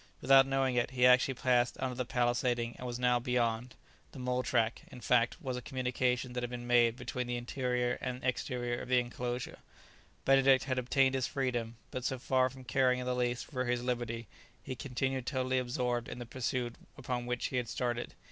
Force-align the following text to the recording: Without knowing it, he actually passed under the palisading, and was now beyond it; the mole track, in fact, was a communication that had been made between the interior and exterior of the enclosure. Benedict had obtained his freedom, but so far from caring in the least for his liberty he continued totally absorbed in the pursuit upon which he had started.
Without 0.19 0.47
knowing 0.47 0.75
it, 0.77 0.89
he 0.89 1.05
actually 1.05 1.35
passed 1.35 1.77
under 1.79 1.93
the 1.93 2.07
palisading, 2.07 2.75
and 2.77 2.87
was 2.87 2.97
now 2.97 3.19
beyond 3.19 3.67
it; 3.67 3.75
the 4.13 4.17
mole 4.17 4.41
track, 4.41 4.81
in 4.91 4.99
fact, 4.99 5.39
was 5.39 5.55
a 5.55 5.61
communication 5.61 6.33
that 6.33 6.41
had 6.41 6.49
been 6.49 6.65
made 6.65 6.95
between 6.95 7.27
the 7.27 7.37
interior 7.37 7.99
and 8.01 8.23
exterior 8.23 8.81
of 8.81 8.89
the 8.89 8.97
enclosure. 8.97 9.59
Benedict 10.25 10.63
had 10.63 10.79
obtained 10.79 11.13
his 11.13 11.27
freedom, 11.27 11.77
but 11.91 12.03
so 12.03 12.17
far 12.17 12.49
from 12.49 12.63
caring 12.63 12.97
in 12.97 13.05
the 13.05 13.13
least 13.13 13.45
for 13.45 13.65
his 13.65 13.83
liberty 13.83 14.25
he 14.63 14.75
continued 14.75 15.27
totally 15.27 15.59
absorbed 15.59 16.07
in 16.09 16.17
the 16.17 16.25
pursuit 16.25 16.73
upon 16.97 17.27
which 17.27 17.49
he 17.49 17.57
had 17.57 17.69
started. 17.69 18.15